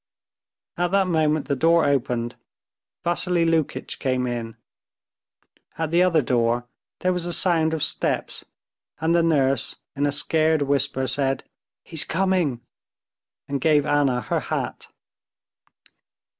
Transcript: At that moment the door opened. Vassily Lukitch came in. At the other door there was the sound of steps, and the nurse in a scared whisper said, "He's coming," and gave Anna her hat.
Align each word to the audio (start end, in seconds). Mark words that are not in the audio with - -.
At 0.77 0.89
that 0.93 1.05
moment 1.05 1.47
the 1.47 1.55
door 1.55 1.85
opened. 1.85 2.35
Vassily 3.03 3.45
Lukitch 3.45 3.99
came 3.99 4.25
in. 4.25 4.57
At 5.77 5.91
the 5.91 6.01
other 6.01 6.23
door 6.23 6.65
there 7.01 7.13
was 7.13 7.25
the 7.25 7.31
sound 7.33 7.75
of 7.75 7.83
steps, 7.83 8.43
and 8.99 9.13
the 9.13 9.21
nurse 9.21 9.75
in 9.95 10.07
a 10.07 10.11
scared 10.11 10.63
whisper 10.63 11.05
said, 11.05 11.43
"He's 11.83 12.03
coming," 12.03 12.61
and 13.47 13.61
gave 13.61 13.85
Anna 13.85 14.21
her 14.21 14.39
hat. 14.39 14.87